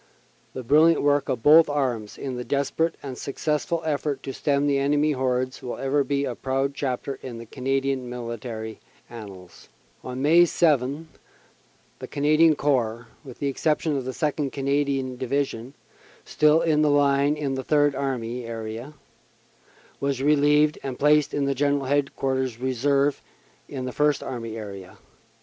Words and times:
The 0.55 0.63
brilliant 0.63 1.03
work 1.03 1.29
of 1.29 1.43
both 1.43 1.69
arms 1.69 2.17
in 2.17 2.35
the 2.35 2.43
desper 2.43 2.87
ate 2.87 2.95
and 3.03 3.15
successful 3.15 3.83
effort 3.85 4.23
to 4.23 4.33
stem 4.33 4.65
the 4.65 4.79
enemy 4.79 5.11
hordes 5.11 5.61
will 5.61 5.77
ever 5.77 6.03
be 6.03 6.25
a 6.25 6.33
proud 6.33 6.73
chapter 6.73 7.19
in 7.21 7.45
Canadian 7.45 8.09
military 8.09 8.79
annals. 9.11 9.69
On 10.03 10.19
May 10.19 10.45
7 10.45 11.07
the 11.99 12.07
Canadian 12.07 12.55
Corps, 12.55 13.09
with 13.23 13.37
the 13.37 13.45
exception 13.47 13.95
of 13.95 14.05
the 14.05 14.09
2nd. 14.09 14.51
Canadian 14.51 15.17
Division, 15.17 15.75
still 16.25 16.61
in 16.63 16.81
the 16.81 16.89
line 16.89 17.35
in 17.37 17.53
the 17.53 17.63
Third 17.63 17.93
Army 17.93 18.43
area, 18.43 18.95
was 19.99 20.19
relieved 20.23 20.79
and 20.81 20.97
placed 20.97 21.31
in 21.31 21.53
General 21.53 21.85
Headquarters 21.85 22.59
Reserve 22.59 23.21
in 23.69 23.85
the 23.85 23.91
First 23.91 24.23
Army 24.23 24.57
area. 24.57 24.97